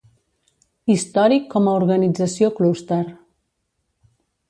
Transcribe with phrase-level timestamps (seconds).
[0.93, 3.01] Històric com a organització clúster.